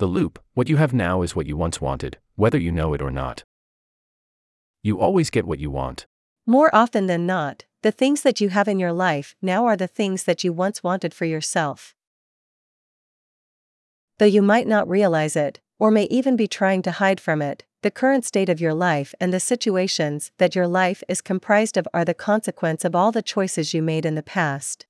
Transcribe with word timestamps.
The 0.00 0.06
loop 0.06 0.38
what 0.54 0.70
you 0.70 0.78
have 0.78 0.94
now 0.94 1.20
is 1.20 1.36
what 1.36 1.46
you 1.46 1.58
once 1.58 1.78
wanted, 1.78 2.16
whether 2.34 2.56
you 2.56 2.72
know 2.72 2.94
it 2.94 3.02
or 3.02 3.10
not. 3.10 3.44
You 4.82 4.98
always 4.98 5.28
get 5.28 5.44
what 5.44 5.58
you 5.58 5.70
want. 5.70 6.06
More 6.46 6.74
often 6.74 7.06
than 7.06 7.26
not, 7.26 7.66
the 7.82 7.92
things 7.92 8.22
that 8.22 8.40
you 8.40 8.48
have 8.48 8.66
in 8.66 8.78
your 8.78 8.94
life 8.94 9.36
now 9.42 9.66
are 9.66 9.76
the 9.76 9.86
things 9.86 10.24
that 10.24 10.42
you 10.42 10.54
once 10.54 10.82
wanted 10.82 11.12
for 11.12 11.26
yourself. 11.26 11.94
Though 14.18 14.24
you 14.24 14.40
might 14.40 14.66
not 14.66 14.88
realize 14.88 15.36
it, 15.36 15.60
or 15.78 15.90
may 15.90 16.04
even 16.04 16.34
be 16.34 16.48
trying 16.48 16.80
to 16.80 16.92
hide 16.92 17.20
from 17.20 17.42
it, 17.42 17.66
the 17.82 17.90
current 17.90 18.24
state 18.24 18.48
of 18.48 18.58
your 18.58 18.72
life 18.72 19.14
and 19.20 19.34
the 19.34 19.38
situations 19.38 20.32
that 20.38 20.54
your 20.54 20.66
life 20.66 21.02
is 21.10 21.20
comprised 21.20 21.76
of 21.76 21.86
are 21.92 22.06
the 22.06 22.14
consequence 22.14 22.86
of 22.86 22.96
all 22.96 23.12
the 23.12 23.20
choices 23.20 23.74
you 23.74 23.82
made 23.82 24.06
in 24.06 24.14
the 24.14 24.22
past. 24.22 24.86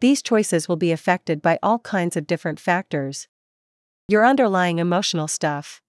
These 0.00 0.20
choices 0.20 0.68
will 0.68 0.76
be 0.76 0.92
affected 0.92 1.40
by 1.40 1.58
all 1.62 1.78
kinds 1.78 2.18
of 2.18 2.26
different 2.26 2.60
factors. 2.60 3.28
Your 4.10 4.26
underlying 4.26 4.80
emotional 4.80 5.28
stuff. 5.28 5.80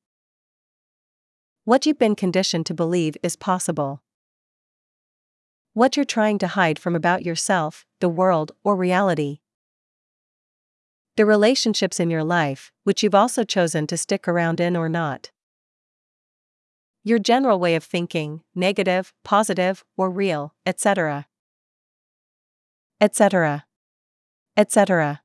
What 1.64 1.88
you've 1.88 1.98
been 1.98 2.16
conditioned 2.16 2.68
to 2.68 2.76
believe 2.76 3.18
is 3.24 3.36
possible. 3.36 4.04
What 5.74 5.98
you're 5.98 6.06
trying 6.06 6.38
to 6.38 6.50
hide 6.50 6.78
from 6.78 6.96
about 6.96 7.26
yourself, 7.26 7.84
the 8.00 8.10
world, 8.10 8.52
or 8.64 8.76
reality. 8.76 9.40
The 11.18 11.26
relationships 11.26 12.00
in 12.00 12.12
your 12.12 12.24
life, 12.24 12.72
which 12.84 13.02
you've 13.02 13.16
also 13.16 13.44
chosen 13.44 13.88
to 13.88 13.98
stick 13.98 14.28
around 14.28 14.60
in 14.60 14.78
or 14.78 14.88
not. 14.88 15.32
Your 17.04 17.18
general 17.18 17.60
way 17.60 17.74
of 17.74 17.84
thinking, 17.84 18.42
negative, 18.54 19.14
positive, 19.24 19.84
or 19.98 20.12
real, 20.12 20.54
etc. 20.64 21.26
etc 23.02 23.64
etc. 24.58 25.22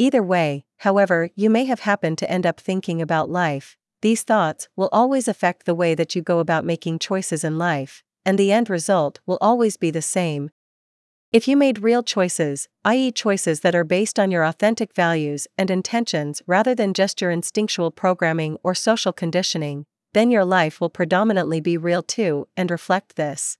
Either 0.00 0.22
way, 0.22 0.64
however, 0.78 1.28
you 1.34 1.50
may 1.50 1.64
have 1.64 1.80
happened 1.80 2.16
to 2.18 2.30
end 2.30 2.46
up 2.46 2.60
thinking 2.60 3.02
about 3.02 3.28
life, 3.28 3.76
these 4.00 4.22
thoughts 4.22 4.68
will 4.76 4.88
always 4.92 5.26
affect 5.26 5.66
the 5.66 5.74
way 5.74 5.92
that 5.96 6.14
you 6.14 6.22
go 6.22 6.38
about 6.38 6.64
making 6.64 7.00
choices 7.00 7.42
in 7.42 7.58
life, 7.58 8.04
and 8.24 8.38
the 8.38 8.52
end 8.52 8.70
result 8.70 9.18
will 9.26 9.38
always 9.40 9.76
be 9.76 9.90
the 9.90 10.00
same. 10.00 10.50
If 11.32 11.48
you 11.48 11.56
made 11.56 11.82
real 11.82 12.04
choices, 12.04 12.68
i.e., 12.84 13.10
choices 13.10 13.60
that 13.60 13.74
are 13.74 13.84
based 13.84 14.20
on 14.20 14.30
your 14.30 14.44
authentic 14.44 14.94
values 14.94 15.48
and 15.58 15.68
intentions 15.68 16.42
rather 16.46 16.76
than 16.76 16.94
just 16.94 17.20
your 17.20 17.32
instinctual 17.32 17.90
programming 17.90 18.56
or 18.62 18.76
social 18.76 19.12
conditioning, 19.12 19.84
then 20.14 20.30
your 20.30 20.44
life 20.44 20.80
will 20.80 20.88
predominantly 20.88 21.60
be 21.60 21.76
real 21.76 22.04
too 22.04 22.46
and 22.56 22.70
reflect 22.70 23.16
this. 23.16 23.58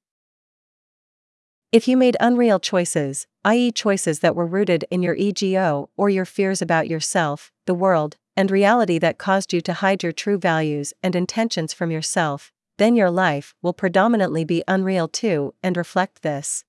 If 1.71 1.87
you 1.87 1.99
made 1.99 2.17
unreal 2.19 2.59
choices, 2.59 3.27
i.e., 3.45 3.71
choices 3.73 4.21
that 4.21 4.35
were 4.35 4.47
rooted 4.47 4.87
in 4.91 5.03
your 5.03 5.15
ego 5.15 5.91
or 5.99 6.09
your 6.09 6.25
fears 6.25 6.63
about 6.63 6.89
yourself, 6.89 7.53
the 7.67 7.75
world, 7.75 8.17
and 8.35 8.51
reality 8.51 8.99
that 9.01 9.19
caused 9.19 9.53
you 9.53 9.61
to 9.61 9.75
hide 9.75 10.03
your 10.03 10.13
true 10.13 10.39
values 10.39 10.95
and 11.03 11.15
intentions 11.15 11.75
from 11.75 11.91
yourself, 11.91 12.53
then 12.79 12.97
your 12.97 13.11
life 13.11 13.55
will 13.61 13.75
predominantly 13.75 14.45
be 14.45 14.65
unreal 14.67 15.09
too 15.09 15.53
and 15.63 15.77
reflect 15.77 16.23
this. 16.23 16.65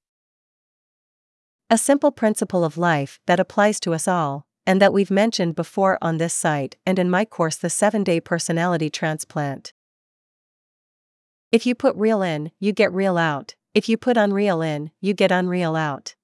A 1.69 1.78
simple 1.78 2.11
principle 2.11 2.66
of 2.66 2.78
life 2.78 3.22
that 3.25 3.39
applies 3.39 3.80
to 3.81 3.94
us 3.94 4.06
all, 4.06 4.47
and 4.67 4.81
that 4.81 4.91
we've 4.91 5.09
mentioned 5.09 5.56
before 5.56 5.97
on 6.02 6.17
this 6.17 6.34
site 6.34 6.75
and 6.86 7.00
in 7.00 7.09
my 7.09 7.23
course, 7.23 7.56
The 7.56 7.69
7 7.69 8.03
Day 8.03 8.19
Personality 8.19 8.89
Transplant. 8.89 9.72
If 11.53 11.66
you 11.66 11.73
put 11.73 11.95
real 11.95 12.22
in, 12.22 12.52
you 12.59 12.73
get 12.73 12.91
real 12.91 13.17
out. 13.17 13.56
If 13.75 13.88
you 13.88 13.98
put 13.98 14.17
unreal 14.17 14.64
in, 14.64 14.89
you 15.00 15.14
get 15.14 15.31
unreal 15.31 15.75
out. 15.75 16.16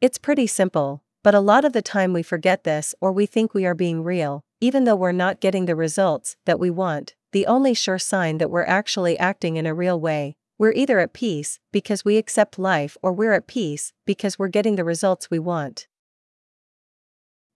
It's 0.00 0.18
pretty 0.18 0.48
simple, 0.48 1.04
but 1.22 1.36
a 1.36 1.40
lot 1.40 1.64
of 1.64 1.72
the 1.72 1.82
time 1.82 2.12
we 2.12 2.24
forget 2.24 2.64
this 2.64 2.92
or 3.00 3.12
we 3.12 3.24
think 3.24 3.54
we 3.54 3.64
are 3.64 3.76
being 3.76 4.02
real, 4.02 4.42
even 4.60 4.82
though 4.82 4.96
we're 4.96 5.12
not 5.12 5.40
getting 5.40 5.66
the 5.66 5.76
results 5.76 6.36
that 6.46 6.58
we 6.58 6.68
want. 6.68 7.14
The 7.30 7.46
only 7.46 7.74
sure 7.74 8.00
sign 8.00 8.38
that 8.38 8.50
we're 8.50 8.64
actually 8.64 9.16
acting 9.20 9.56
in 9.56 9.66
a 9.66 9.74
real 9.74 10.00
way, 10.00 10.34
we're 10.58 10.72
either 10.72 10.98
at 10.98 11.12
peace 11.12 11.60
because 11.70 12.04
we 12.04 12.16
accept 12.16 12.58
life 12.58 12.96
or 13.02 13.12
we're 13.12 13.34
at 13.34 13.46
peace 13.46 13.92
because 14.04 14.36
we're 14.36 14.48
getting 14.48 14.74
the 14.74 14.84
results 14.84 15.30
we 15.30 15.38
want. 15.38 15.86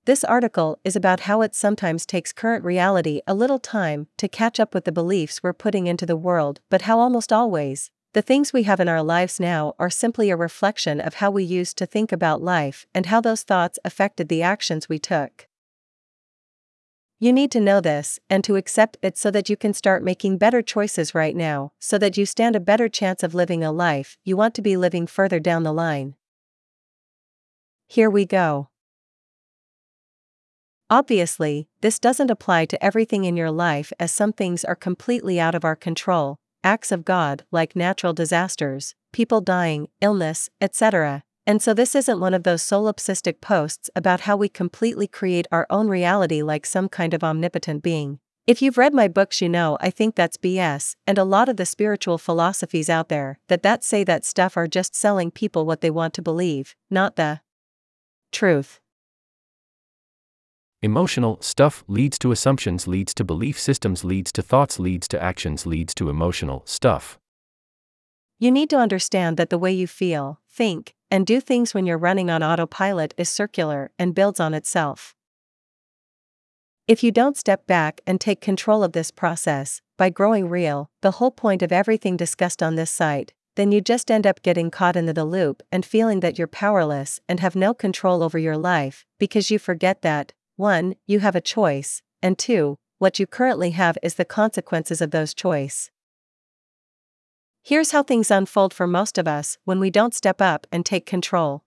This 0.06 0.22
article 0.22 0.78
is 0.84 0.94
about 0.94 1.20
how 1.26 1.42
it 1.42 1.52
sometimes 1.52 2.06
takes 2.06 2.32
current 2.32 2.64
reality 2.64 3.22
a 3.26 3.34
little 3.34 3.58
time 3.58 4.06
to 4.18 4.28
catch 4.28 4.60
up 4.60 4.72
with 4.72 4.84
the 4.84 4.92
beliefs 4.92 5.42
we're 5.42 5.52
putting 5.52 5.88
into 5.88 6.06
the 6.06 6.16
world, 6.16 6.60
but 6.70 6.82
how 6.82 7.00
almost 7.00 7.32
always, 7.32 7.90
the 8.12 8.22
things 8.22 8.52
we 8.52 8.62
have 8.62 8.78
in 8.78 8.88
our 8.88 9.02
lives 9.02 9.40
now 9.40 9.74
are 9.80 9.90
simply 9.90 10.30
a 10.30 10.36
reflection 10.36 11.00
of 11.00 11.14
how 11.14 11.32
we 11.32 11.42
used 11.42 11.76
to 11.78 11.86
think 11.86 12.12
about 12.12 12.40
life 12.40 12.86
and 12.94 13.06
how 13.06 13.20
those 13.20 13.42
thoughts 13.42 13.80
affected 13.84 14.28
the 14.28 14.42
actions 14.42 14.88
we 14.88 15.00
took. 15.00 15.48
You 17.18 17.32
need 17.32 17.50
to 17.50 17.60
know 17.60 17.80
this 17.80 18.20
and 18.30 18.44
to 18.44 18.54
accept 18.54 18.98
it 19.02 19.18
so 19.18 19.32
that 19.32 19.48
you 19.48 19.56
can 19.56 19.74
start 19.74 20.04
making 20.04 20.38
better 20.38 20.62
choices 20.62 21.16
right 21.16 21.34
now, 21.34 21.72
so 21.80 21.98
that 21.98 22.16
you 22.16 22.26
stand 22.26 22.54
a 22.54 22.60
better 22.60 22.88
chance 22.88 23.24
of 23.24 23.34
living 23.34 23.64
a 23.64 23.72
life 23.72 24.18
you 24.22 24.36
want 24.36 24.54
to 24.54 24.62
be 24.62 24.76
living 24.76 25.08
further 25.08 25.40
down 25.40 25.64
the 25.64 25.72
line. 25.72 26.14
Here 27.88 28.08
we 28.08 28.24
go. 28.24 28.68
Obviously, 30.88 31.66
this 31.80 31.98
doesn't 31.98 32.30
apply 32.30 32.64
to 32.64 32.84
everything 32.84 33.24
in 33.24 33.36
your 33.36 33.50
life 33.50 33.92
as 33.98 34.12
some 34.12 34.32
things 34.32 34.64
are 34.64 34.76
completely 34.76 35.40
out 35.40 35.54
of 35.54 35.64
our 35.64 35.74
control, 35.74 36.36
acts 36.62 36.92
of 36.92 37.04
God 37.04 37.44
like 37.50 37.74
natural 37.74 38.12
disasters, 38.12 38.94
people 39.12 39.40
dying, 39.40 39.88
illness, 40.00 40.48
etc. 40.60 41.24
And 41.44 41.60
so 41.60 41.74
this 41.74 41.96
isn't 41.96 42.20
one 42.20 42.34
of 42.34 42.44
those 42.44 42.62
solipsistic 42.62 43.40
posts 43.40 43.90
about 43.96 44.22
how 44.22 44.36
we 44.36 44.48
completely 44.48 45.08
create 45.08 45.48
our 45.50 45.66
own 45.70 45.88
reality 45.88 46.40
like 46.40 46.64
some 46.64 46.88
kind 46.88 47.14
of 47.14 47.24
omnipotent 47.24 47.82
being. 47.82 48.20
If 48.46 48.62
you've 48.62 48.78
read 48.78 48.94
my 48.94 49.08
books 49.08 49.40
you 49.40 49.48
know 49.48 49.76
I 49.80 49.90
think 49.90 50.14
that's 50.14 50.36
BS 50.36 50.94
and 51.04 51.18
a 51.18 51.24
lot 51.24 51.48
of 51.48 51.56
the 51.56 51.66
spiritual 51.66 52.16
philosophies 52.16 52.88
out 52.88 53.08
there 53.08 53.40
that 53.48 53.64
that 53.64 53.82
say 53.82 54.04
that 54.04 54.24
stuff 54.24 54.56
are 54.56 54.68
just 54.68 54.94
selling 54.94 55.32
people 55.32 55.66
what 55.66 55.80
they 55.80 55.90
want 55.90 56.14
to 56.14 56.22
believe, 56.22 56.76
not 56.90 57.16
the 57.16 57.40
truth. 58.30 58.78
Emotional 60.86 61.36
stuff 61.42 61.82
leads 61.88 62.16
to 62.16 62.30
assumptions, 62.30 62.86
leads 62.86 63.12
to 63.12 63.24
belief 63.24 63.58
systems, 63.58 64.04
leads 64.04 64.30
to 64.30 64.40
thoughts, 64.40 64.78
leads 64.78 65.08
to 65.08 65.20
actions, 65.20 65.66
leads 65.66 65.92
to 65.92 66.08
emotional 66.08 66.62
stuff. 66.64 67.18
You 68.38 68.52
need 68.52 68.70
to 68.70 68.76
understand 68.76 69.36
that 69.36 69.50
the 69.50 69.58
way 69.58 69.72
you 69.72 69.88
feel, 69.88 70.38
think, 70.48 70.94
and 71.10 71.26
do 71.26 71.40
things 71.40 71.74
when 71.74 71.86
you're 71.86 71.98
running 71.98 72.30
on 72.30 72.44
autopilot 72.44 73.14
is 73.16 73.28
circular 73.28 73.90
and 73.98 74.14
builds 74.14 74.38
on 74.38 74.54
itself. 74.54 75.16
If 76.86 77.02
you 77.02 77.10
don't 77.10 77.36
step 77.36 77.66
back 77.66 78.00
and 78.06 78.20
take 78.20 78.40
control 78.40 78.84
of 78.84 78.92
this 78.92 79.10
process, 79.10 79.82
by 79.98 80.08
growing 80.10 80.48
real, 80.48 80.88
the 81.02 81.16
whole 81.18 81.32
point 81.32 81.62
of 81.62 81.72
everything 81.72 82.16
discussed 82.16 82.62
on 82.62 82.76
this 82.76 82.92
site, 82.92 83.32
then 83.56 83.72
you 83.72 83.80
just 83.80 84.08
end 84.08 84.24
up 84.24 84.40
getting 84.40 84.70
caught 84.70 84.94
into 84.94 85.12
the 85.12 85.24
loop 85.24 85.64
and 85.72 85.84
feeling 85.84 86.20
that 86.20 86.38
you're 86.38 86.46
powerless 86.46 87.18
and 87.28 87.40
have 87.40 87.56
no 87.56 87.74
control 87.74 88.22
over 88.22 88.38
your 88.38 88.56
life, 88.56 89.04
because 89.18 89.50
you 89.50 89.58
forget 89.58 90.02
that, 90.02 90.32
1. 90.56 90.94
You 91.06 91.20
have 91.20 91.36
a 91.36 91.40
choice, 91.42 92.02
and 92.22 92.38
2. 92.38 92.78
What 92.98 93.18
you 93.18 93.26
currently 93.26 93.72
have 93.72 93.98
is 94.02 94.14
the 94.14 94.24
consequences 94.24 95.02
of 95.02 95.10
those 95.10 95.34
choice. 95.34 95.90
Here's 97.62 97.90
how 97.90 98.02
things 98.02 98.30
unfold 98.30 98.72
for 98.72 98.86
most 98.86 99.18
of 99.18 99.28
us 99.28 99.58
when 99.64 99.80
we 99.80 99.90
don't 99.90 100.14
step 100.14 100.40
up 100.40 100.66
and 100.72 100.86
take 100.86 101.04
control. 101.04 101.64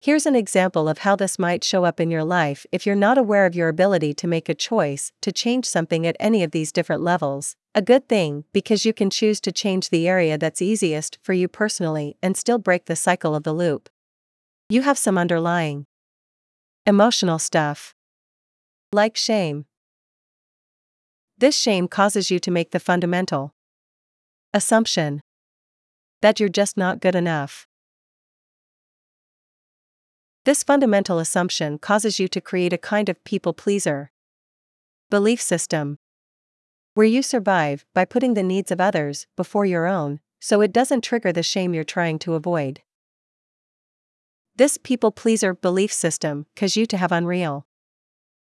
Here's 0.00 0.26
an 0.26 0.34
example 0.34 0.88
of 0.88 0.98
how 0.98 1.14
this 1.14 1.38
might 1.38 1.62
show 1.62 1.84
up 1.84 2.00
in 2.00 2.10
your 2.10 2.24
life 2.24 2.66
if 2.72 2.84
you're 2.84 2.96
not 2.96 3.18
aware 3.18 3.46
of 3.46 3.54
your 3.54 3.68
ability 3.68 4.14
to 4.14 4.26
make 4.26 4.48
a 4.48 4.54
choice 4.54 5.12
to 5.20 5.30
change 5.30 5.66
something 5.66 6.04
at 6.04 6.16
any 6.18 6.42
of 6.42 6.50
these 6.50 6.72
different 6.72 7.02
levels. 7.02 7.54
A 7.76 7.82
good 7.82 8.08
thing, 8.08 8.42
because 8.52 8.84
you 8.84 8.92
can 8.92 9.10
choose 9.10 9.40
to 9.42 9.52
change 9.52 9.90
the 9.90 10.08
area 10.08 10.36
that's 10.36 10.60
easiest 10.60 11.18
for 11.22 11.32
you 11.32 11.46
personally 11.46 12.16
and 12.20 12.36
still 12.36 12.58
break 12.58 12.86
the 12.86 12.96
cycle 12.96 13.36
of 13.36 13.44
the 13.44 13.52
loop. 13.52 13.88
You 14.68 14.82
have 14.82 14.98
some 14.98 15.18
underlying 15.18 15.84
emotional 16.86 17.38
stuff. 17.38 17.94
Like 18.92 19.16
shame. 19.16 19.66
This 21.38 21.56
shame 21.56 21.86
causes 21.86 22.28
you 22.28 22.40
to 22.40 22.50
make 22.50 22.72
the 22.72 22.80
fundamental 22.80 23.54
assumption 24.52 25.22
that 26.22 26.40
you're 26.40 26.48
just 26.48 26.76
not 26.76 27.00
good 27.00 27.14
enough. 27.14 27.68
This 30.44 30.64
fundamental 30.64 31.20
assumption 31.20 31.78
causes 31.78 32.18
you 32.18 32.26
to 32.28 32.40
create 32.40 32.72
a 32.72 32.78
kind 32.78 33.08
of 33.08 33.22
people 33.22 33.52
pleaser 33.52 34.10
belief 35.08 35.40
system 35.40 35.98
where 36.94 37.06
you 37.06 37.22
survive 37.22 37.84
by 37.94 38.04
putting 38.04 38.34
the 38.34 38.42
needs 38.42 38.72
of 38.72 38.80
others 38.80 39.28
before 39.36 39.64
your 39.64 39.86
own, 39.86 40.18
so 40.40 40.60
it 40.60 40.72
doesn't 40.72 41.04
trigger 41.04 41.32
the 41.32 41.44
shame 41.44 41.74
you're 41.74 41.84
trying 41.84 42.18
to 42.18 42.34
avoid. 42.34 42.82
This 44.56 44.78
people 44.78 45.12
pleaser 45.12 45.54
belief 45.54 45.92
system 45.92 46.46
causes 46.56 46.76
you 46.76 46.86
to 46.86 46.96
have 46.96 47.12
unreal 47.12 47.66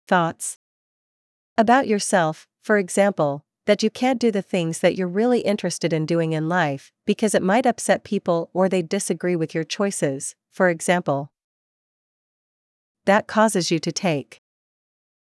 Thoughts 0.09 0.59
about 1.57 1.87
yourself, 1.87 2.49
for 2.61 2.79
example, 2.79 3.45
that 3.67 3.83
you 3.83 3.91
can't 3.91 4.21
do 4.21 4.31
the 4.31 4.43
things 4.43 4.81
that 4.81 4.97
you're 4.97 5.07
really 5.07 5.41
interested 5.41 5.93
in 5.93 6.07
doing 6.07 6.33
in 6.33 6.49
life 6.49 6.93
because 7.07 7.35
it 7.35 7.43
might 7.43 7.67
upset 7.67 8.03
people 8.03 8.51
or 8.53 8.69
they 8.69 8.83
disagree 8.83 9.37
with 9.37 9.55
your 9.55 9.65
choices, 9.65 10.35
for 10.51 10.69
example. 10.69 11.31
that 13.05 13.27
causes 13.27 13.71
you 13.71 13.79
to 13.81 13.91
take 13.91 14.41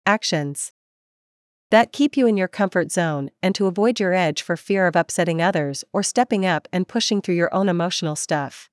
actions 0.06 0.72
that 1.70 1.92
keep 1.92 2.16
you 2.16 2.26
in 2.26 2.36
your 2.36 2.48
comfort 2.48 2.90
zone 2.90 3.30
and 3.42 3.54
to 3.54 3.66
avoid 3.66 4.00
your 4.00 4.14
edge 4.14 4.40
for 4.40 4.56
fear 4.56 4.86
of 4.86 4.96
upsetting 4.96 5.42
others 5.42 5.84
or 5.92 6.02
stepping 6.02 6.46
up 6.46 6.66
and 6.72 6.88
pushing 6.88 7.20
through 7.20 7.34
your 7.34 7.54
own 7.54 7.68
emotional 7.68 8.16
stuff. 8.16 8.70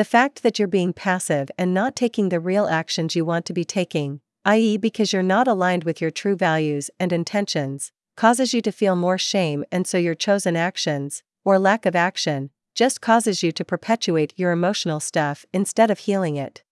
The 0.00 0.04
fact 0.04 0.42
that 0.42 0.58
you're 0.58 0.66
being 0.66 0.94
passive 0.94 1.50
and 1.58 1.74
not 1.74 1.94
taking 1.94 2.30
the 2.30 2.40
real 2.40 2.66
actions 2.66 3.14
you 3.14 3.26
want 3.26 3.44
to 3.44 3.52
be 3.52 3.66
taking, 3.66 4.22
i.e., 4.46 4.78
because 4.78 5.12
you're 5.12 5.22
not 5.22 5.46
aligned 5.46 5.84
with 5.84 6.00
your 6.00 6.10
true 6.10 6.36
values 6.36 6.90
and 6.98 7.12
intentions, 7.12 7.92
causes 8.16 8.54
you 8.54 8.62
to 8.62 8.72
feel 8.72 8.96
more 8.96 9.18
shame, 9.18 9.62
and 9.70 9.86
so 9.86 9.98
your 9.98 10.14
chosen 10.14 10.56
actions, 10.56 11.22
or 11.44 11.58
lack 11.58 11.84
of 11.84 11.94
action, 11.94 12.48
just 12.74 13.02
causes 13.02 13.42
you 13.42 13.52
to 13.52 13.62
perpetuate 13.62 14.32
your 14.38 14.52
emotional 14.52 15.00
stuff 15.00 15.44
instead 15.52 15.90
of 15.90 15.98
healing 15.98 16.36
it. 16.36 16.62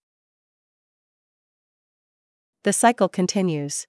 The 2.62 2.72
cycle 2.72 3.10
continues. 3.10 3.86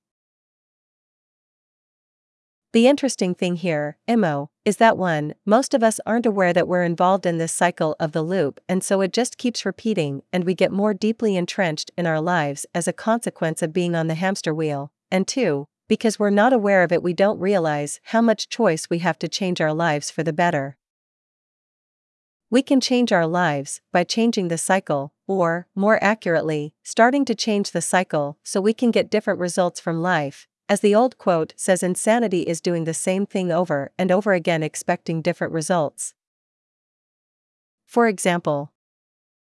The 2.71 2.88
interesting 2.88 3.33
thing 3.33 3.56
here, 3.56 3.98
Imo, 4.07 4.51
is 4.63 4.77
that 4.77 4.95
one, 4.95 5.33
most 5.44 5.74
of 5.74 5.81
us 5.81 6.00
aren't 6.06 6.27
aware 6.27 6.54
that 6.54 6.68
we're 6.68 6.83
involved 6.83 7.25
in 7.25 7.39
this 7.39 7.51
cycle 7.51 7.95
of 8.00 8.12
the 8.12 8.21
loop, 8.21 8.60
and 8.69 8.83
so 8.83 9.01
it 9.01 9.12
just 9.12 9.39
keeps 9.39 9.66
repeating, 9.66 10.21
and 10.31 10.44
we 10.44 10.54
get 10.54 10.71
more 10.71 10.94
deeply 10.94 11.36
entrenched 11.36 11.89
in 11.98 12.06
our 12.06 12.21
lives 12.21 12.68
as 12.75 12.88
a 12.88 12.94
consequence 12.94 13.63
of 13.63 13.74
being 13.74 13.95
on 13.95 14.06
the 14.06 14.13
hamster 14.13 14.54
wheel. 14.54 14.92
And 15.10 15.27
two, 15.27 15.68
because 15.88 16.19
we're 16.19 16.30
not 16.30 16.54
aware 16.54 16.83
of 16.83 16.92
it, 16.92 17.01
we 17.01 17.12
don't 17.12 17.39
realize 17.39 18.00
how 18.04 18.21
much 18.21 18.50
choice 18.50 18.88
we 18.88 19.00
have 19.00 19.18
to 19.18 19.27
change 19.27 19.60
our 19.60 19.74
lives 19.74 20.12
for 20.12 20.21
the 20.21 20.31
better. 20.31 20.77
We 22.51 22.62
can 22.62 22.80
change 22.80 23.12
our 23.12 23.25
lives 23.25 23.81
by 23.92 24.04
changing 24.04 24.50
the 24.50 24.60
cycle, 24.60 25.13
or, 25.27 25.66
more 25.74 25.98
accurately, 26.04 26.75
starting 26.83 27.25
to 27.25 27.33
change 27.33 27.71
the 27.71 27.81
cycle 27.81 28.38
so 28.44 28.62
we 28.62 28.75
can 28.75 28.92
get 28.92 29.10
different 29.10 29.39
results 29.39 29.80
from 29.80 30.04
life, 30.04 30.48
as 30.69 30.81
the 30.81 30.94
old 30.94 31.18
quote 31.18 31.54
says, 31.57 31.81
insanity 31.81 32.44
is 32.44 32.62
doing 32.62 32.83
the 32.83 32.94
same 32.94 33.25
thing 33.25 33.51
over 33.51 33.92
and 33.98 34.12
over 34.12 34.33
again, 34.33 34.62
expecting 34.62 35.21
different 35.21 35.51
results. 35.51 36.13
For 37.86 38.07
example, 38.07 38.71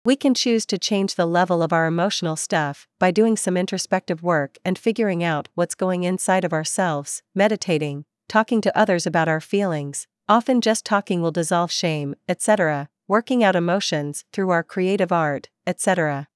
we 0.06 0.16
can 0.16 0.34
choose 0.34 0.66
to 0.68 0.78
change 0.78 1.16
the 1.16 1.26
level 1.26 1.62
of 1.62 1.74
our 1.74 1.86
emotional 1.86 2.38
stuff 2.38 2.88
by 3.00 3.12
doing 3.12 3.36
some 3.36 3.58
introspective 3.58 4.24
work 4.24 4.58
and 4.64 4.80
figuring 4.80 5.22
out 5.22 5.50
what's 5.56 5.76
going 5.76 6.06
inside 6.06 6.46
of 6.46 6.54
ourselves, 6.54 7.22
meditating, 7.36 8.06
talking 8.30 8.62
to 8.62 8.78
others 8.78 9.06
about 9.06 9.28
our 9.28 9.42
feelings, 9.42 10.08
often 10.30 10.62
just 10.62 10.86
talking 10.86 11.22
will 11.22 11.32
dissolve 11.32 11.70
shame, 11.70 12.16
etc., 12.30 12.88
working 13.10 13.44
out 13.44 13.58
emotions 13.58 14.24
through 14.32 14.52
our 14.52 14.64
creative 14.64 15.12
art, 15.12 15.50
etc. 15.68 16.30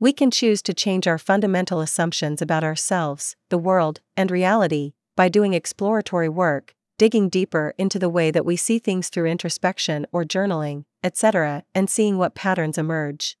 We 0.00 0.12
can 0.12 0.30
choose 0.30 0.62
to 0.62 0.72
change 0.72 1.08
our 1.08 1.18
fundamental 1.18 1.80
assumptions 1.80 2.40
about 2.40 2.62
ourselves, 2.62 3.34
the 3.48 3.58
world, 3.58 4.00
and 4.16 4.30
reality 4.30 4.92
by 5.16 5.28
doing 5.28 5.54
exploratory 5.54 6.28
work, 6.28 6.76
digging 6.98 7.28
deeper 7.28 7.74
into 7.78 7.98
the 7.98 8.08
way 8.08 8.30
that 8.30 8.44
we 8.44 8.54
see 8.54 8.78
things 8.78 9.08
through 9.08 9.26
introspection 9.26 10.06
or 10.12 10.22
journaling, 10.22 10.84
etc., 11.02 11.64
and 11.74 11.90
seeing 11.90 12.16
what 12.16 12.36
patterns 12.36 12.78
emerge. 12.78 13.36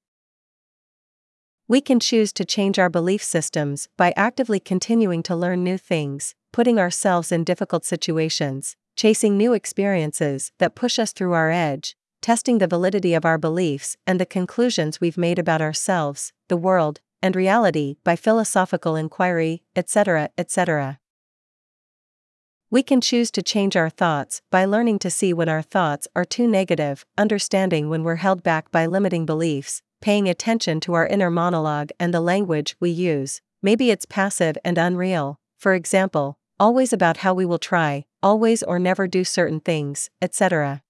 We 1.68 1.80
can 1.80 2.00
choose 2.00 2.32
to 2.32 2.44
change 2.44 2.76
our 2.76 2.90
belief 2.90 3.22
systems 3.22 3.88
by 3.96 4.12
actively 4.16 4.58
continuing 4.58 5.22
to 5.24 5.36
learn 5.36 5.62
new 5.62 5.78
things, 5.78 6.34
putting 6.52 6.80
ourselves 6.80 7.30
in 7.30 7.44
difficult 7.44 7.84
situations, 7.84 8.74
chasing 8.96 9.36
new 9.36 9.52
experiences 9.52 10.50
that 10.58 10.74
push 10.74 10.98
us 10.98 11.12
through 11.12 11.34
our 11.34 11.52
edge, 11.52 11.96
testing 12.20 12.58
the 12.58 12.66
validity 12.66 13.14
of 13.14 13.24
our 13.24 13.38
beliefs 13.38 13.96
and 14.06 14.20
the 14.20 14.26
conclusions 14.26 15.00
we've 15.00 15.18
made 15.18 15.38
about 15.38 15.60
ourselves, 15.60 16.32
the 16.48 16.56
world, 16.56 17.00
and 17.22 17.34
reality 17.34 17.96
by 18.04 18.16
philosophical 18.16 18.96
inquiry, 18.96 19.62
etc., 19.74 20.30
etc. 20.38 20.98
We 22.70 22.82
can 22.82 23.00
choose 23.00 23.30
to 23.30 23.42
change 23.42 23.76
our 23.76 23.88
thoughts 23.88 24.42
by 24.50 24.66
learning 24.66 24.98
to 25.00 25.10
see 25.10 25.32
when 25.32 25.48
our 25.48 25.62
thoughts 25.62 26.06
are 26.14 26.24
too 26.24 26.46
negative, 26.46 27.06
understanding 27.16 27.88
when 27.88 28.04
we're 28.04 28.16
held 28.16 28.42
back 28.42 28.70
by 28.70 28.84
limiting 28.84 29.24
beliefs, 29.24 29.82
paying 30.02 30.28
attention 30.28 30.80
to 30.80 30.92
our 30.94 31.06
inner 31.06 31.30
monologue 31.30 31.90
and 31.98 32.12
the 32.12 32.20
language 32.20 32.76
we 32.78 32.90
use. 32.90 33.40
Maybe 33.62 33.90
it's 33.90 34.04
passive 34.04 34.58
and 34.64 34.76
unreal, 34.76 35.40
for 35.56 35.72
example, 35.74 36.38
always 36.60 36.92
about 36.92 37.18
how 37.18 37.32
we 37.32 37.46
will 37.46 37.58
try, 37.58 38.04
always 38.22 38.62
or 38.62 38.78
never 38.78 39.06
do 39.06 39.24
certain 39.24 39.60
things, 39.60 40.10
etc. 40.20 40.82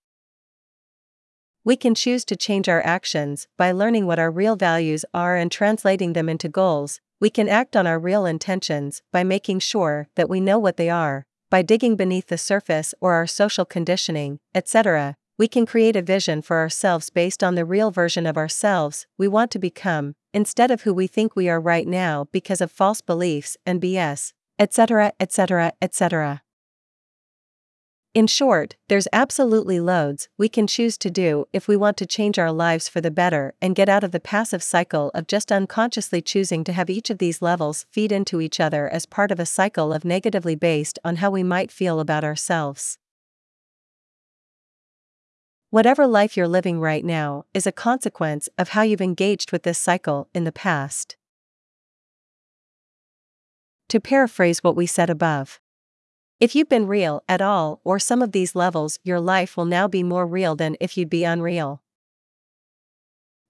We 1.69 1.77
can 1.77 1.95
choose 1.95 2.25
to 2.25 2.35
change 2.35 2.67
our 2.67 2.81
actions 2.83 3.47
by 3.59 3.73
learning 3.73 4.07
what 4.07 4.19
our 4.19 4.31
real 4.31 4.57
values 4.57 5.05
are 5.13 5.37
and 5.37 5.53
translating 5.53 6.15
them 6.15 6.27
into 6.27 6.49
goals. 6.49 7.03
We 7.21 7.29
can 7.29 7.47
act 7.47 7.77
on 7.77 7.87
our 7.87 7.99
real 7.99 8.25
intentions 8.25 9.03
by 9.13 9.23
making 9.23 9.59
sure 9.59 10.09
that 10.15 10.31
we 10.31 10.41
know 10.41 10.59
what 10.59 10.79
they 10.79 10.89
are, 10.89 11.27
by 11.51 11.61
digging 11.61 11.95
beneath 11.95 12.29
the 12.29 12.39
surface 12.39 12.95
or 13.03 13.13
our 13.13 13.27
social 13.27 13.67
conditioning, 13.67 14.39
etc. 14.55 15.17
We 15.37 15.47
can 15.47 15.67
create 15.67 15.95
a 15.95 16.01
vision 16.01 16.41
for 16.41 16.57
ourselves 16.57 17.11
based 17.11 17.45
on 17.45 17.55
the 17.55 17.67
real 17.67 17.91
version 17.91 18.25
of 18.25 18.39
ourselves 18.39 19.07
we 19.19 19.29
want 19.29 19.51
to 19.51 19.59
become, 19.59 20.15
instead 20.33 20.71
of 20.71 20.85
who 20.85 20.95
we 20.95 21.07
think 21.07 21.37
we 21.37 21.51
are 21.51 21.61
right 21.61 21.87
now 21.87 22.29
because 22.33 22.63
of 22.63 22.73
false 22.73 23.03
beliefs 23.03 23.59
and 23.67 23.79
BS, 23.79 24.33
etc., 24.59 25.13
etc., 25.21 25.75
etc. 25.83 26.41
In 28.15 28.27
short, 28.27 28.75
there's 28.89 29.07
absolutely 29.13 29.81
loads 29.81 30.29
we 30.39 30.49
can 30.49 30.67
choose 30.67 30.97
to 30.99 31.11
do 31.11 31.45
if 31.53 31.69
we 31.69 31.77
want 31.77 31.99
to 31.99 32.07
change 32.07 32.39
our 32.39 32.51
lives 32.51 32.89
for 32.89 33.03
the 33.03 33.11
better 33.11 33.55
and 33.61 33.77
get 33.77 33.89
out 33.89 34.03
of 34.03 34.13
the 34.13 34.21
passive 34.21 34.63
cycle 34.63 35.11
of 35.15 35.27
just 35.27 35.53
unconsciously 35.53 36.23
choosing 36.23 36.65
to 36.65 36.73
have 36.73 36.89
each 36.89 37.11
of 37.11 37.19
these 37.19 37.43
levels 37.43 37.85
feed 37.91 38.11
into 38.11 38.41
each 38.41 38.61
other 38.61 38.89
as 38.89 39.05
part 39.05 39.31
of 39.31 39.39
a 39.39 39.47
cycle 39.47 39.93
of 39.93 40.07
negatively 40.07 40.55
based 40.55 40.99
on 41.05 41.17
how 41.17 41.31
we 41.31 41.43
might 41.43 41.71
feel 41.71 42.01
about 42.01 42.25
ourselves. 42.25 42.99
Whatever 45.71 46.07
life 46.07 46.35
you're 46.35 46.49
living 46.49 46.81
right 46.81 47.05
now 47.05 47.45
is 47.53 47.67
a 47.67 47.73
consequence 47.73 48.49
of 48.57 48.71
how 48.71 48.81
you've 48.81 49.03
engaged 49.03 49.53
with 49.53 49.65
this 49.65 49.79
cycle 49.79 50.29
in 50.35 50.45
the 50.45 50.53
past. 50.53 51.19
To 53.91 54.01
paraphrase 54.01 54.65
what 54.65 54.77
we 54.77 54.87
said 54.87 55.11
above, 55.11 55.61
if 56.41 56.55
you've 56.55 56.69
been 56.69 56.87
real 56.87 57.25
at 57.29 57.41
all 57.41 57.81
or 57.83 57.99
some 57.99 58.23
of 58.23 58.31
these 58.31 58.55
levels, 58.55 59.01
your 59.03 59.19
life 59.19 59.57
will 59.57 59.65
now 59.65 59.89
be 59.89 60.05
more 60.05 60.27
real 60.27 60.55
than 60.55 60.77
if 60.81 60.97
you'd 60.97 61.11
be 61.11 61.25
unreal. 61.25 61.83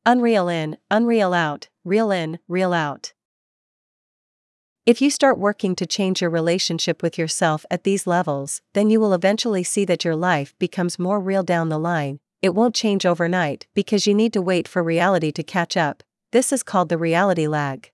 Unreal 0.06 0.48
in, 0.48 0.78
unreal 0.90 1.34
out, 1.34 1.68
real 1.84 2.10
in, 2.10 2.38
real 2.48 2.72
out. 2.72 3.12
If 4.86 5.02
you 5.02 5.10
start 5.10 5.38
working 5.38 5.76
to 5.76 5.84
change 5.84 6.22
your 6.22 6.30
relationship 6.30 7.02
with 7.02 7.18
yourself 7.18 7.66
at 7.70 7.84
these 7.84 8.06
levels, 8.06 8.62
then 8.72 8.88
you 8.88 9.00
will 9.00 9.12
eventually 9.12 9.62
see 9.62 9.84
that 9.84 10.02
your 10.02 10.16
life 10.16 10.54
becomes 10.58 10.98
more 10.98 11.20
real 11.20 11.42
down 11.42 11.68
the 11.68 11.78
line. 11.78 12.20
It 12.40 12.54
won't 12.54 12.74
change 12.74 13.04
overnight 13.04 13.66
because 13.74 14.06
you 14.06 14.14
need 14.14 14.32
to 14.32 14.40
wait 14.40 14.66
for 14.66 14.82
reality 14.82 15.30
to 15.32 15.42
catch 15.42 15.76
up. 15.76 16.02
This 16.32 16.54
is 16.54 16.62
called 16.62 16.88
the 16.88 16.96
reality 16.96 17.46
lag. 17.46 17.90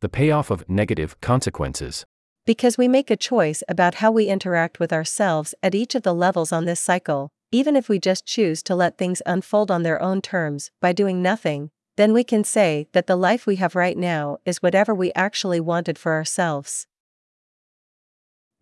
The 0.00 0.08
payoff 0.08 0.50
of 0.50 0.68
negative 0.68 1.20
consequences 1.20 2.04
because 2.48 2.78
we 2.78 2.88
make 2.88 3.10
a 3.10 3.16
choice 3.16 3.62
about 3.68 3.96
how 3.96 4.10
we 4.10 4.24
interact 4.24 4.80
with 4.80 4.90
ourselves 4.90 5.54
at 5.62 5.74
each 5.74 5.94
of 5.94 6.02
the 6.02 6.14
levels 6.14 6.50
on 6.50 6.64
this 6.64 6.80
cycle, 6.80 7.28
even 7.52 7.76
if 7.76 7.90
we 7.90 7.98
just 7.98 8.24
choose 8.24 8.62
to 8.62 8.74
let 8.74 8.96
things 8.96 9.20
unfold 9.26 9.70
on 9.70 9.82
their 9.82 10.00
own 10.00 10.22
terms 10.22 10.70
by 10.80 10.90
doing 10.90 11.20
nothing, 11.20 11.70
then 11.98 12.14
we 12.14 12.24
can 12.24 12.42
say 12.42 12.88
that 12.94 13.06
the 13.06 13.16
life 13.16 13.46
we 13.46 13.56
have 13.56 13.74
right 13.74 13.98
now 13.98 14.38
is 14.46 14.62
whatever 14.62 14.94
we 14.94 15.12
actually 15.12 15.60
wanted 15.60 15.98
for 15.98 16.12
ourselves. 16.12 16.86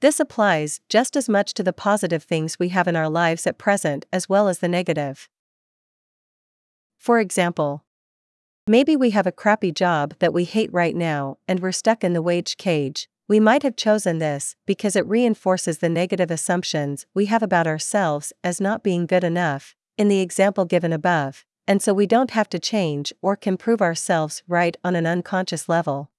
This 0.01 0.19
applies 0.19 0.81
just 0.89 1.15
as 1.15 1.29
much 1.29 1.55
to 1.55 1.63
the 1.63 1.73
positive 1.73 2.25
things 2.25 2.59
we 2.59 2.71
have 2.71 2.89
in 2.89 2.97
our 2.97 3.09
lives 3.09 3.47
at 3.47 3.57
present 3.57 4.05
as 4.13 4.29
well 4.29 4.49
as 4.49 4.59
the 4.59 4.67
negative. 4.67 5.29
For 6.99 7.21
example, 7.21 7.85
maybe 8.67 8.97
we 8.97 9.11
have 9.11 9.29
a 9.29 9.33
crappy 9.33 9.71
job 9.71 10.15
that 10.19 10.35
we 10.35 10.43
hate 10.43 10.73
right 10.73 10.97
now 10.97 11.39
and 11.47 11.61
we're 11.61 11.71
stuck 11.71 12.03
in 12.03 12.15
the 12.15 12.23
wage 12.23 12.57
cage, 12.57 13.09
we 13.29 13.41
might 13.41 13.65
have 13.65 13.75
chosen 13.75 14.19
this 14.19 14.55
because 14.67 14.95
it 14.95 15.07
reinforces 15.07 15.79
the 15.79 15.89
negative 15.89 16.31
assumptions 16.31 17.07
we 17.13 17.27
have 17.27 17.43
about 17.43 17.67
ourselves 17.67 18.33
as 18.45 18.61
not 18.61 18.85
being 18.85 19.05
good 19.05 19.25
enough, 19.25 19.75
in 19.99 20.07
the 20.07 20.21
example 20.21 20.65
given 20.65 20.93
above, 20.93 21.45
and 21.67 21.83
so 21.83 21.93
we 21.93 22.07
don't 22.07 22.31
have 22.31 22.49
to 22.49 22.59
change 22.61 23.13
or 23.21 23.35
can 23.35 23.57
prove 23.57 23.83
ourselves 23.83 24.45
right 24.47 24.77
on 24.85 24.95
an 24.95 25.07
unconscious 25.07 25.69
level. 25.69 26.11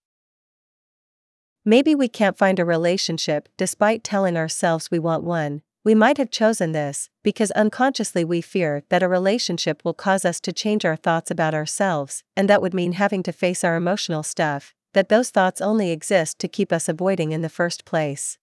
Maybe 1.64 1.96
we 1.96 2.10
can't 2.10 2.38
find 2.38 2.60
a 2.60 2.66
relationship 2.66 3.48
despite 3.58 4.04
telling 4.04 4.36
ourselves 4.36 4.92
we 4.92 5.00
want 5.00 5.24
one. 5.24 5.62
We 5.86 5.96
might 5.96 6.18
have 6.18 6.30
chosen 6.30 6.74
this 6.74 7.10
because 7.24 7.52
unconsciously 7.52 8.26
we 8.26 8.42
fear 8.42 8.84
that 8.90 9.04
a 9.04 9.08
relationship 9.08 9.86
will 9.86 9.94
cause 9.94 10.26
us 10.26 10.42
to 10.42 10.52
change 10.52 10.84
our 10.84 10.98
thoughts 10.98 11.32
about 11.32 11.54
ourselves, 11.54 12.24
and 12.36 12.50
that 12.50 12.62
would 12.62 12.74
mean 12.74 12.94
having 12.94 13.24
to 13.24 13.32
face 13.32 13.64
our 13.64 13.78
emotional 13.78 14.24
stuff, 14.24 14.74
that 14.94 15.10
those 15.10 15.30
thoughts 15.30 15.62
only 15.62 15.92
exist 15.92 16.40
to 16.40 16.48
keep 16.48 16.72
us 16.72 16.90
avoiding 16.90 17.32
in 17.32 17.42
the 17.42 17.50
first 17.50 17.86
place. 17.86 18.38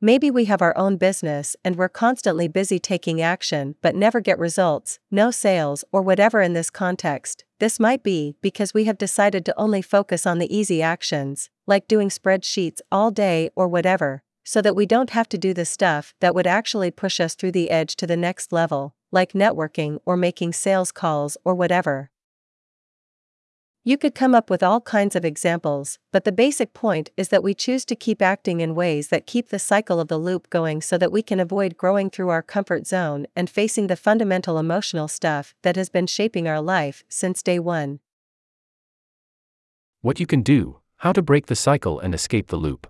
Maybe 0.00 0.30
we 0.30 0.44
have 0.44 0.62
our 0.62 0.76
own 0.78 0.96
business 0.96 1.56
and 1.64 1.74
we're 1.74 1.88
constantly 1.88 2.46
busy 2.46 2.78
taking 2.78 3.20
action 3.20 3.74
but 3.82 3.96
never 3.96 4.20
get 4.20 4.38
results, 4.38 5.00
no 5.10 5.32
sales, 5.32 5.84
or 5.90 6.02
whatever 6.02 6.40
in 6.40 6.52
this 6.52 6.70
context. 6.70 7.44
This 7.58 7.80
might 7.80 8.04
be 8.04 8.36
because 8.40 8.72
we 8.72 8.84
have 8.84 8.96
decided 8.96 9.44
to 9.44 9.58
only 9.58 9.82
focus 9.82 10.24
on 10.24 10.38
the 10.38 10.56
easy 10.56 10.80
actions, 10.80 11.50
like 11.66 11.88
doing 11.88 12.10
spreadsheets 12.10 12.78
all 12.92 13.10
day 13.10 13.50
or 13.56 13.66
whatever, 13.66 14.22
so 14.44 14.62
that 14.62 14.76
we 14.76 14.86
don't 14.86 15.10
have 15.10 15.28
to 15.30 15.36
do 15.36 15.52
the 15.52 15.64
stuff 15.64 16.14
that 16.20 16.32
would 16.32 16.46
actually 16.46 16.92
push 16.92 17.18
us 17.18 17.34
through 17.34 17.52
the 17.52 17.68
edge 17.68 17.96
to 17.96 18.06
the 18.06 18.16
next 18.16 18.52
level, 18.52 18.94
like 19.10 19.32
networking 19.32 19.98
or 20.06 20.16
making 20.16 20.52
sales 20.52 20.92
calls 20.92 21.36
or 21.44 21.56
whatever. 21.56 22.12
You 23.88 23.96
could 23.96 24.14
come 24.14 24.34
up 24.34 24.50
with 24.50 24.62
all 24.62 24.82
kinds 24.82 25.16
of 25.16 25.24
examples, 25.24 25.98
but 26.12 26.24
the 26.24 26.30
basic 26.30 26.74
point 26.74 27.08
is 27.16 27.30
that 27.30 27.42
we 27.42 27.54
choose 27.54 27.86
to 27.86 27.96
keep 27.96 28.20
acting 28.20 28.60
in 28.60 28.74
ways 28.74 29.08
that 29.08 29.26
keep 29.26 29.48
the 29.48 29.58
cycle 29.58 29.98
of 29.98 30.08
the 30.08 30.18
loop 30.18 30.50
going 30.50 30.82
so 30.82 30.98
that 30.98 31.10
we 31.10 31.22
can 31.22 31.40
avoid 31.40 31.78
growing 31.78 32.10
through 32.10 32.28
our 32.28 32.42
comfort 32.42 32.86
zone 32.86 33.26
and 33.34 33.48
facing 33.48 33.86
the 33.86 33.96
fundamental 33.96 34.58
emotional 34.58 35.08
stuff 35.08 35.54
that 35.62 35.76
has 35.76 35.88
been 35.88 36.06
shaping 36.06 36.46
our 36.46 36.60
life 36.60 37.02
since 37.08 37.42
day 37.42 37.58
one. 37.58 38.00
What 40.02 40.20
you 40.20 40.26
can 40.26 40.42
do, 40.42 40.80
how 40.98 41.14
to 41.14 41.22
break 41.22 41.46
the 41.46 41.56
cycle 41.56 41.98
and 41.98 42.14
escape 42.14 42.48
the 42.48 42.58
loop. 42.58 42.88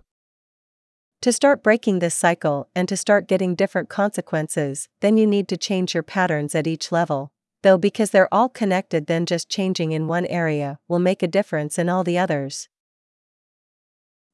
To 1.21 1.31
start 1.31 1.63
breaking 1.63 1.99
this 1.99 2.15
cycle 2.15 2.67
and 2.75 2.89
to 2.89 2.97
start 2.97 3.29
getting 3.29 3.55
different 3.55 3.87
consequences, 3.87 4.89
then 4.99 5.15
you 5.15 5.25
need 5.25 5.47
to 5.47 5.55
change 5.55 5.93
your 5.93 6.03
patterns 6.03 6.55
at 6.55 6.67
each 6.67 6.91
level 6.91 7.31
though 7.61 7.77
because 7.77 8.11
they're 8.11 8.33
all 8.33 8.49
connected, 8.49 9.07
then 9.07 9.25
just 9.25 9.49
changing 9.49 9.91
in 9.91 10.07
one 10.07 10.25
area 10.25 10.79
will 10.87 10.99
make 10.99 11.21
a 11.21 11.27
difference 11.27 11.77
in 11.77 11.89
all 11.89 12.03
the 12.03 12.17
others. 12.17 12.69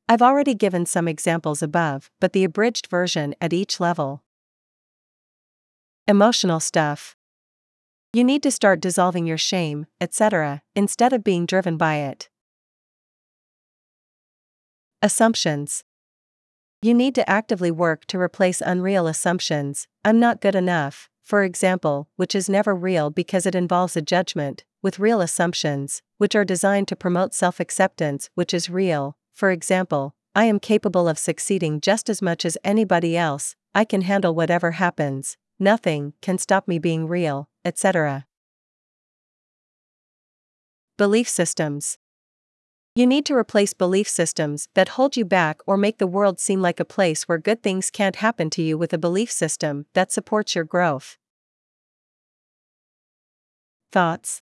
I've 0.08 0.22
already 0.22 0.54
given 0.54 0.86
some 0.86 1.08
examples 1.08 1.64
above, 1.64 2.12
but 2.20 2.34
the 2.34 2.44
abridged 2.44 2.88
version 2.88 3.34
at 3.42 3.54
each 3.54 3.80
level. 3.80 4.24
Emotional 6.08 6.60
stuff. 6.60 7.16
You 8.14 8.24
need 8.24 8.44
to 8.44 8.52
start 8.52 8.80
dissolving 8.80 9.26
your 9.26 9.40
shame, 9.40 9.88
etc., 10.00 10.62
instead 10.76 11.12
of 11.12 11.24
being 11.24 11.48
driven 11.48 11.76
by 11.76 11.96
it. 11.96 12.30
Assumptions. 15.02 15.84
You 16.82 16.94
need 16.94 17.16
to 17.16 17.28
actively 17.28 17.72
work 17.72 18.06
to 18.06 18.20
replace 18.20 18.62
unreal 18.62 19.08
assumptions 19.08 19.88
I'm 20.04 20.20
not 20.20 20.40
good 20.40 20.54
enough, 20.54 21.10
for 21.26 21.44
example, 21.44 22.08
which 22.18 22.36
is 22.36 22.48
never 22.48 22.76
real 22.76 23.10
because 23.10 23.48
it 23.48 23.56
involves 23.56 23.98
a 23.98 24.02
judgment, 24.02 24.64
with 24.84 25.00
real 25.00 25.22
assumptions, 25.22 26.04
which 26.20 26.36
are 26.36 26.46
designed 26.46 26.88
to 26.88 26.96
promote 26.96 27.34
self 27.34 27.60
acceptance, 27.60 28.30
which 28.36 28.54
is 28.54 28.70
real. 28.70 29.18
For 29.34 29.50
example, 29.50 30.14
I 30.36 30.46
am 30.46 30.60
capable 30.60 31.10
of 31.10 31.18
succeeding 31.18 31.82
just 31.82 32.10
as 32.12 32.22
much 32.22 32.46
as 32.46 32.60
anybody 32.64 33.18
else, 33.18 33.56
I 33.74 33.86
can 33.86 34.02
handle 34.02 34.36
whatever 34.36 34.72
happens, 34.72 35.36
nothing 35.60 36.14
can 36.22 36.38
stop 36.38 36.68
me 36.68 36.78
being 36.78 37.08
real, 37.08 37.50
etc. 37.66 38.28
Belief 40.98 41.28
systems. 41.28 41.98
You 42.98 43.06
need 43.06 43.26
to 43.26 43.36
replace 43.36 43.74
belief 43.74 44.08
systems 44.08 44.70
that 44.74 44.96
hold 44.96 45.18
you 45.18 45.26
back 45.26 45.60
or 45.68 45.76
make 45.76 45.98
the 45.98 46.08
world 46.08 46.40
seem 46.40 46.62
like 46.62 46.80
a 46.80 46.86
place 46.86 47.28
where 47.28 47.38
good 47.38 47.62
things 47.62 47.92
can't 47.92 48.16
happen 48.16 48.50
to 48.52 48.62
you 48.62 48.78
with 48.78 48.94
a 48.94 48.98
belief 48.98 49.30
system 49.30 49.86
that 49.94 50.14
supports 50.14 50.56
your 50.56 50.64
growth. 50.64 51.18
Thoughts. 53.92 54.42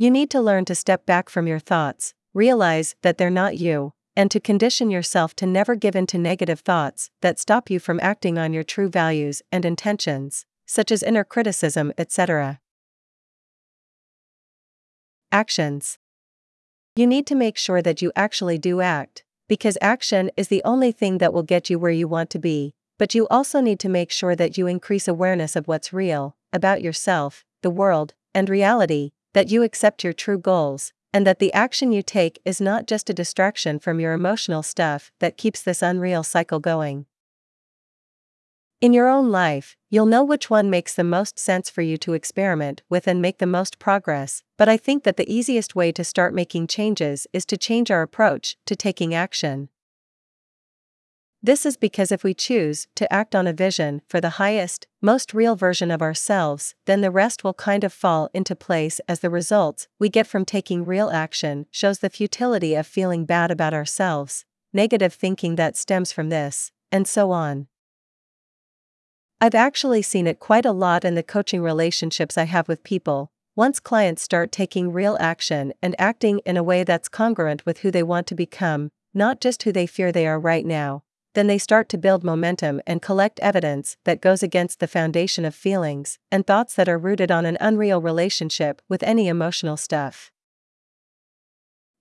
You 0.00 0.10
need 0.10 0.30
to 0.30 0.40
learn 0.40 0.64
to 0.64 0.74
step 0.74 1.06
back 1.06 1.30
from 1.30 1.46
your 1.46 1.60
thoughts, 1.60 2.12
realize 2.32 2.96
that 3.02 3.18
they're 3.18 3.30
not 3.30 3.56
you, 3.56 3.92
and 4.16 4.32
to 4.32 4.40
condition 4.40 4.90
yourself 4.90 5.36
to 5.36 5.46
never 5.46 5.76
give 5.76 5.94
in 5.94 6.06
to 6.08 6.18
negative 6.18 6.58
thoughts 6.58 7.10
that 7.20 7.38
stop 7.38 7.70
you 7.70 7.78
from 7.78 8.00
acting 8.02 8.36
on 8.36 8.52
your 8.52 8.64
true 8.64 8.88
values 8.88 9.42
and 9.52 9.64
intentions, 9.64 10.44
such 10.66 10.90
as 10.90 11.04
inner 11.04 11.22
criticism, 11.22 11.92
etc. 11.96 12.58
Actions. 15.30 15.98
You 16.96 17.08
need 17.08 17.26
to 17.26 17.34
make 17.34 17.58
sure 17.58 17.82
that 17.82 18.02
you 18.02 18.12
actually 18.14 18.56
do 18.56 18.80
act, 18.80 19.24
because 19.48 19.76
action 19.80 20.30
is 20.36 20.46
the 20.46 20.62
only 20.64 20.92
thing 20.92 21.18
that 21.18 21.32
will 21.32 21.42
get 21.42 21.68
you 21.68 21.76
where 21.76 21.90
you 21.90 22.06
want 22.06 22.30
to 22.30 22.38
be, 22.38 22.72
but 22.98 23.16
you 23.16 23.26
also 23.26 23.60
need 23.60 23.80
to 23.80 23.88
make 23.88 24.12
sure 24.12 24.36
that 24.36 24.56
you 24.56 24.68
increase 24.68 25.08
awareness 25.08 25.56
of 25.56 25.66
what's 25.66 25.92
real, 25.92 26.36
about 26.52 26.82
yourself, 26.82 27.44
the 27.62 27.70
world, 27.70 28.14
and 28.32 28.48
reality, 28.48 29.10
that 29.32 29.50
you 29.50 29.64
accept 29.64 30.04
your 30.04 30.12
true 30.12 30.38
goals, 30.38 30.92
and 31.12 31.26
that 31.26 31.40
the 31.40 31.52
action 31.52 31.90
you 31.90 32.00
take 32.00 32.40
is 32.44 32.60
not 32.60 32.86
just 32.86 33.10
a 33.10 33.14
distraction 33.14 33.80
from 33.80 33.98
your 33.98 34.12
emotional 34.12 34.62
stuff 34.62 35.10
that 35.18 35.36
keeps 35.36 35.62
this 35.62 35.82
unreal 35.82 36.22
cycle 36.22 36.60
going. 36.60 37.06
In 38.80 38.92
your 38.92 39.08
own 39.08 39.30
life, 39.30 39.76
you'll 39.88 40.06
know 40.06 40.24
which 40.24 40.50
one 40.50 40.68
makes 40.68 40.94
the 40.94 41.04
most 41.04 41.38
sense 41.38 41.70
for 41.70 41.80
you 41.80 41.96
to 41.98 42.12
experiment 42.12 42.82
with 42.90 43.06
and 43.06 43.22
make 43.22 43.38
the 43.38 43.46
most 43.46 43.78
progress, 43.78 44.42
but 44.58 44.68
I 44.68 44.76
think 44.76 45.04
that 45.04 45.16
the 45.16 45.32
easiest 45.32 45.74
way 45.74 45.92
to 45.92 46.04
start 46.04 46.34
making 46.34 46.66
changes 46.66 47.26
is 47.32 47.46
to 47.46 47.56
change 47.56 47.90
our 47.90 48.02
approach 48.02 48.56
to 48.66 48.76
taking 48.76 49.14
action. 49.14 49.68
This 51.42 51.66
is 51.66 51.76
because 51.76 52.10
if 52.10 52.24
we 52.24 52.32
choose 52.32 52.86
to 52.94 53.12
act 53.12 53.34
on 53.34 53.46
a 53.46 53.52
vision 53.52 54.00
for 54.08 54.18
the 54.18 54.40
highest, 54.40 54.86
most 55.02 55.34
real 55.34 55.56
version 55.56 55.90
of 55.90 56.00
ourselves, 56.00 56.74
then 56.86 57.02
the 57.02 57.10
rest 57.10 57.44
will 57.44 57.52
kind 57.52 57.84
of 57.84 57.92
fall 57.92 58.30
into 58.32 58.56
place 58.56 58.98
as 59.06 59.20
the 59.20 59.28
results 59.28 59.86
we 59.98 60.08
get 60.08 60.26
from 60.26 60.46
taking 60.46 60.86
real 60.86 61.10
action 61.10 61.66
shows 61.70 61.98
the 61.98 62.08
futility 62.08 62.74
of 62.74 62.86
feeling 62.86 63.26
bad 63.26 63.50
about 63.50 63.74
ourselves, 63.74 64.46
negative 64.72 65.12
thinking 65.12 65.56
that 65.56 65.76
stems 65.76 66.12
from 66.12 66.30
this, 66.30 66.72
and 66.90 67.06
so 67.06 67.30
on. 67.30 67.66
I've 69.40 69.54
actually 69.54 70.02
seen 70.02 70.26
it 70.26 70.40
quite 70.40 70.64
a 70.64 70.72
lot 70.72 71.04
in 71.04 71.14
the 71.14 71.22
coaching 71.22 71.62
relationships 71.62 72.38
I 72.38 72.44
have 72.44 72.68
with 72.68 72.82
people. 72.84 73.30
Once 73.56 73.78
clients 73.78 74.22
start 74.22 74.50
taking 74.50 74.92
real 74.92 75.16
action 75.20 75.72
and 75.82 75.94
acting 75.98 76.40
in 76.46 76.56
a 76.56 76.62
way 76.62 76.82
that's 76.82 77.08
congruent 77.08 77.64
with 77.66 77.78
who 77.78 77.90
they 77.90 78.02
want 78.02 78.26
to 78.28 78.34
become, 78.34 78.90
not 79.12 79.40
just 79.40 79.62
who 79.62 79.72
they 79.72 79.86
fear 79.86 80.10
they 80.10 80.26
are 80.26 80.40
right 80.40 80.64
now, 80.64 81.02
then 81.34 81.46
they 81.46 81.58
start 81.58 81.88
to 81.88 81.98
build 81.98 82.24
momentum 82.24 82.80
and 82.86 83.02
collect 83.02 83.38
evidence 83.40 83.96
that 84.04 84.20
goes 84.20 84.42
against 84.42 84.80
the 84.80 84.88
foundation 84.88 85.44
of 85.44 85.54
feelings 85.54 86.18
and 86.32 86.46
thoughts 86.46 86.74
that 86.74 86.88
are 86.88 86.98
rooted 86.98 87.30
on 87.30 87.44
an 87.44 87.58
unreal 87.60 88.00
relationship 88.00 88.80
with 88.88 89.02
any 89.02 89.28
emotional 89.28 89.76
stuff. 89.76 90.30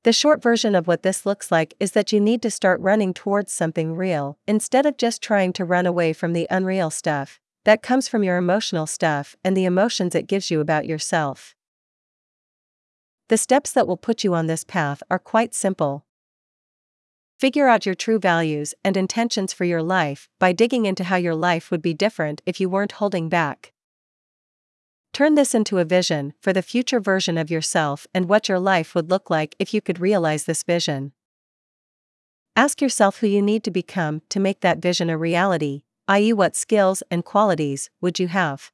The 0.03 0.13
short 0.13 0.41
version 0.43 0.75
of 0.75 0.85
what 0.85 1.03
this 1.03 1.25
looks 1.25 1.51
like 1.51 1.73
is 1.79 1.93
that 1.93 2.11
you 2.11 2.19
need 2.19 2.41
to 2.41 2.51
start 2.51 2.81
running 2.81 3.13
towards 3.13 3.53
something 3.53 3.95
real, 3.95 4.37
instead 4.45 4.85
of 4.85 4.97
just 4.97 5.21
trying 5.21 5.53
to 5.53 5.65
run 5.65 5.85
away 5.85 6.11
from 6.13 6.33
the 6.33 6.47
unreal 6.49 6.89
stuff 6.89 7.39
that 7.65 7.81
comes 7.81 8.07
from 8.07 8.23
your 8.23 8.37
emotional 8.37 8.85
stuff 8.85 9.35
and 9.43 9.55
the 9.55 9.65
emotions 9.65 10.15
it 10.15 10.27
gives 10.27 10.51
you 10.51 10.59
about 10.59 10.85
yourself. 10.85 11.55
The 13.29 13.37
steps 13.37 13.71
that 13.71 13.87
will 13.87 13.97
put 13.97 14.23
you 14.23 14.33
on 14.33 14.47
this 14.47 14.63
path 14.63 15.01
are 15.09 15.19
quite 15.19 15.55
simple. 15.55 16.05
Figure 17.39 17.67
out 17.67 17.85
your 17.85 17.95
true 17.95 18.19
values 18.19 18.73
and 18.83 18.95
intentions 18.95 19.53
for 19.53 19.65
your 19.65 19.81
life 19.81 20.29
by 20.39 20.51
digging 20.51 20.85
into 20.85 21.05
how 21.05 21.15
your 21.15 21.35
life 21.35 21.71
would 21.71 21.81
be 21.81 21.93
different 21.93 22.41
if 22.45 22.59
you 22.59 22.69
weren't 22.69 22.93
holding 22.93 23.29
back. 23.29 23.72
Turn 25.13 25.35
this 25.35 25.53
into 25.53 25.77
a 25.77 25.85
vision 25.85 26.33
for 26.41 26.53
the 26.53 26.63
future 26.63 26.99
version 26.99 27.37
of 27.37 27.51
yourself 27.51 28.07
and 28.15 28.27
what 28.27 28.49
your 28.49 28.57
life 28.57 28.95
would 28.95 29.11
look 29.11 29.29
like 29.29 29.55
if 29.59 29.71
you 29.71 29.79
could 29.79 29.99
realize 29.99 30.45
this 30.45 30.63
vision. 30.63 31.11
Ask 32.55 32.81
yourself 32.81 33.19
who 33.19 33.27
you 33.27 33.39
need 33.39 33.63
to 33.65 33.71
become 33.71 34.23
to 34.29 34.39
make 34.39 34.61
that 34.61 34.79
vision 34.79 35.11
a 35.11 35.17
reality, 35.17 35.83
i.e., 36.07 36.33
what 36.33 36.55
skills 36.55 37.03
and 37.11 37.23
qualities 37.23 37.91
would 38.01 38.17
you 38.17 38.27
have? 38.29 38.71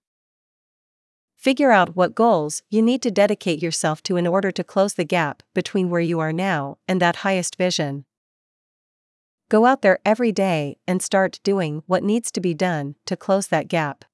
Figure 1.36 1.72
out 1.72 1.98
what 1.98 2.16
goals 2.16 2.64
you 2.70 2.82
need 2.82 3.02
to 3.02 3.12
dedicate 3.12 3.62
yourself 3.62 4.02
to 4.04 4.16
in 4.16 4.26
order 4.26 4.50
to 4.50 4.64
close 4.64 4.94
the 4.94 5.04
gap 5.04 5.44
between 5.54 5.90
where 5.90 6.00
you 6.00 6.22
are 6.22 6.34
now 6.34 6.78
and 6.88 7.02
that 7.02 7.18
highest 7.18 7.58
vision. 7.58 8.06
Go 9.50 9.66
out 9.66 9.82
there 9.82 10.00
every 10.06 10.32
day 10.32 10.78
and 10.88 11.02
start 11.02 11.42
doing 11.44 11.84
what 11.86 12.04
needs 12.04 12.32
to 12.32 12.40
be 12.40 12.54
done 12.54 12.96
to 13.08 13.18
close 13.18 13.48
that 13.48 13.68
gap. 13.68 14.06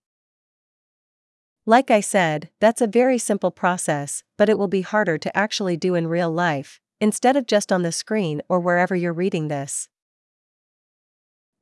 Like 1.67 1.89
I 1.89 1.99
said, 1.99 2.49
that's 2.59 2.81
a 2.81 2.87
very 2.87 3.17
simple 3.17 3.49
process, 3.49 4.23
but 4.37 4.49
it 4.49 4.59
will 4.59 4.67
be 4.67 4.81
harder 4.81 5.17
to 5.17 5.35
actually 5.35 5.77
do 5.77 5.95
in 5.95 6.05
real 6.05 6.31
life, 6.31 6.79
instead 7.01 7.35
of 7.35 7.47
just 7.47 7.71
on 7.71 7.81
the 7.81 7.91
screen 7.91 8.43
or 8.47 8.59
wherever 8.59 8.95
you're 8.95 9.11
reading 9.11 9.47
this. 9.47 9.89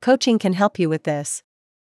Coaching 0.02 0.38
can 0.38 0.52
help 0.52 0.78
you 0.78 0.90
with 0.90 1.04
this. 1.04 1.42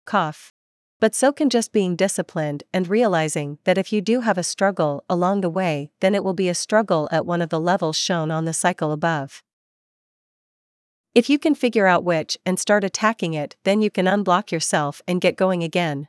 Cough. 0.07 0.55
But 0.99 1.15
so 1.15 1.31
can 1.31 1.51
just 1.51 1.73
being 1.73 1.95
disciplined 1.95 2.63
and 2.73 2.89
realizing 2.89 3.59
that 3.65 3.77
if 3.77 3.93
you 3.93 4.01
do 4.01 4.23
have 4.23 4.39
a 4.39 4.43
struggle 4.43 5.05
along 5.11 5.43
the 5.43 5.51
way, 5.51 5.91
then 6.01 6.15
it 6.15 6.25
will 6.25 6.33
be 6.33 6.49
a 6.49 6.55
struggle 6.55 7.11
at 7.13 7.27
one 7.27 7.43
of 7.43 7.51
the 7.51 7.61
levels 7.61 7.99
shown 7.99 8.31
on 8.31 8.47
the 8.47 8.55
cycle 8.55 8.93
above. 8.93 9.43
If 11.15 11.29
you 11.29 11.39
can 11.39 11.55
figure 11.55 11.87
out 11.87 12.03
which 12.03 12.39
and 12.47 12.59
start 12.59 12.83
attacking 12.83 13.35
it, 13.35 13.57
then 13.65 13.83
you 13.83 13.91
can 13.91 14.07
unblock 14.07 14.51
yourself 14.51 15.03
and 15.07 15.21
get 15.21 15.37
going 15.37 15.63
again. 15.63 16.09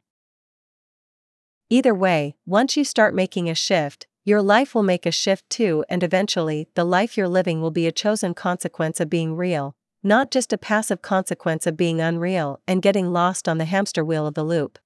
Either 1.69 1.93
way, 1.93 2.33
once 2.45 2.77
you 2.77 2.85
start 2.85 3.13
making 3.13 3.49
a 3.49 3.55
shift, 3.55 4.07
your 4.23 4.41
life 4.41 4.73
will 4.73 4.83
make 4.83 5.05
a 5.05 5.11
shift 5.11 5.49
too, 5.49 5.83
and 5.89 6.01
eventually, 6.01 6.69
the 6.75 6.85
life 6.85 7.17
you're 7.17 7.27
living 7.27 7.61
will 7.61 7.71
be 7.71 7.85
a 7.85 7.91
chosen 7.91 8.33
consequence 8.33 9.01
of 9.01 9.09
being 9.09 9.35
real, 9.35 9.75
not 10.01 10.31
just 10.31 10.53
a 10.53 10.57
passive 10.57 11.01
consequence 11.01 11.67
of 11.67 11.75
being 11.75 11.99
unreal 11.99 12.61
and 12.67 12.81
getting 12.81 13.11
lost 13.11 13.49
on 13.49 13.57
the 13.57 13.65
hamster 13.65 14.03
wheel 14.03 14.25
of 14.25 14.33
the 14.33 14.45
loop. 14.45 14.79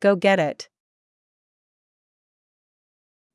Go 0.00 0.16
get 0.16 0.40
it. 0.40 0.68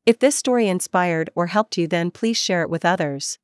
If 0.05 0.19
this 0.19 0.35
story 0.35 0.67
inspired 0.67 1.29
or 1.33 1.47
helped 1.47 1.77
you, 1.77 1.87
then 1.87 2.11
please 2.11 2.35
share 2.35 2.61
it 2.61 2.69
with 2.69 2.83
others. 2.83 3.39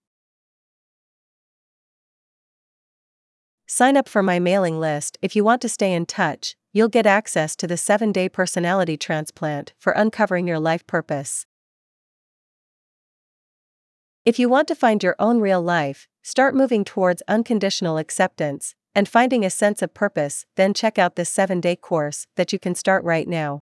Sign 3.66 3.96
up 3.96 4.10
for 4.10 4.22
my 4.22 4.40
mailing 4.40 4.78
list 4.78 5.18
if 5.22 5.36
you 5.36 5.44
want 5.44 5.62
to 5.62 5.70
stay 5.70 5.94
in 5.94 6.06
touch, 6.06 6.56
you'll 6.76 6.90
get 6.90 7.06
access 7.06 7.56
to 7.56 7.66
the 7.68 7.78
7 7.78 8.12
day 8.12 8.28
personality 8.28 8.98
transplant 8.98 9.72
for 9.80 9.94
uncovering 9.94 10.46
your 10.46 10.60
life 10.60 10.86
purpose. 10.86 11.46
If 14.26 14.38
you 14.40 14.50
want 14.50 14.68
to 14.68 14.76
find 14.76 15.02
your 15.02 15.16
own 15.18 15.40
real 15.40 15.62
life, 15.62 16.10
start 16.22 16.54
moving 16.54 16.84
towards 16.84 17.24
unconditional 17.30 17.98
acceptance 17.98 18.76
and 18.94 19.08
finding 19.08 19.46
a 19.46 19.50
sense 19.50 19.82
of 19.82 19.94
purpose, 19.94 20.46
then 20.58 20.74
check 20.74 21.00
out 21.00 21.16
this 21.16 21.30
7 21.30 21.62
day 21.62 21.78
course 21.78 22.28
that 22.36 22.52
you 22.52 22.60
can 22.60 22.76
start 22.76 23.06
right 23.06 23.28
now. 23.28 23.62